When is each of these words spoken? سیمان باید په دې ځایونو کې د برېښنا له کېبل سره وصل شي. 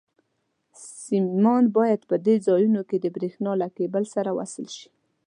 سیمان 1.01 1.63
باید 1.77 2.01
په 2.09 2.15
دې 2.25 2.35
ځایونو 2.47 2.81
کې 2.89 2.97
د 2.99 3.05
برېښنا 3.15 3.51
له 3.61 3.67
کېبل 3.77 4.03
سره 4.15 4.29
وصل 4.39 4.65
شي. 4.77 4.89